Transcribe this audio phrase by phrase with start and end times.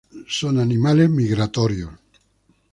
[0.37, 1.91] Son animales migratorios.